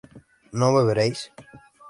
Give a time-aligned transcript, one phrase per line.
[0.59, 1.19] ¿no beberéis?